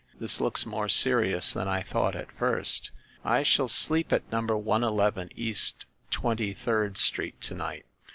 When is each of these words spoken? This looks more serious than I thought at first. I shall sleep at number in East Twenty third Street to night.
This 0.19 0.41
looks 0.41 0.65
more 0.65 0.89
serious 0.89 1.53
than 1.53 1.67
I 1.67 1.83
thought 1.83 2.15
at 2.15 2.31
first. 2.31 2.89
I 3.23 3.43
shall 3.43 3.67
sleep 3.67 4.11
at 4.11 4.31
number 4.31 4.55
in 4.57 5.29
East 5.35 5.85
Twenty 6.09 6.55
third 6.55 6.97
Street 6.97 7.39
to 7.41 7.53
night. 7.53 7.85